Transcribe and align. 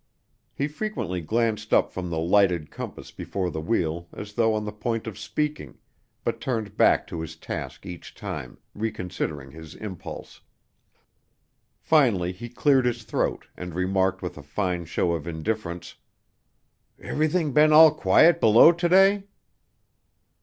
He 0.55 0.67
frequently 0.67 1.21
glanced 1.21 1.75
up 1.75 1.91
from 1.91 2.09
the 2.09 2.17
lighted 2.17 2.71
compass 2.71 3.11
before 3.11 3.51
the 3.51 3.61
wheel 3.61 4.07
as 4.11 4.33
though 4.33 4.55
on 4.55 4.65
the 4.65 4.71
point 4.71 5.05
of 5.05 5.15
speaking, 5.15 5.77
but 6.23 6.41
turned 6.41 6.75
back 6.75 7.05
to 7.05 7.21
his 7.21 7.35
task 7.35 7.85
each 7.85 8.15
time, 8.15 8.57
reconsidering 8.73 9.51
his 9.51 9.75
impulse. 9.75 10.41
Finally 11.79 12.31
he 12.31 12.49
cleared 12.49 12.87
his 12.87 13.03
throat 13.03 13.45
and 13.55 13.75
remarked 13.75 14.23
with 14.23 14.39
a 14.39 14.41
fine 14.41 14.85
show 14.85 15.11
of 15.11 15.27
indifference, 15.27 15.97
"Everything 16.99 17.53
been 17.53 17.71
all 17.71 17.93
quiet 17.93 18.39
below, 18.41 18.71
to 18.71 18.89
day?" 18.89 19.25